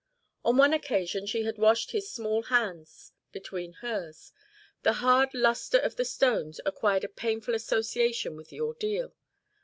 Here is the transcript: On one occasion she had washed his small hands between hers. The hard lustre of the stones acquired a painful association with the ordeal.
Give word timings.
On 0.43 0.57
one 0.57 0.73
occasion 0.73 1.27
she 1.27 1.43
had 1.43 1.59
washed 1.59 1.91
his 1.91 2.11
small 2.11 2.41
hands 2.41 3.11
between 3.31 3.73
hers. 3.85 4.33
The 4.81 4.93
hard 4.93 5.31
lustre 5.35 5.77
of 5.77 5.95
the 5.95 6.05
stones 6.05 6.59
acquired 6.65 7.03
a 7.03 7.07
painful 7.07 7.53
association 7.53 8.35
with 8.35 8.47
the 8.49 8.61
ordeal. 8.61 9.13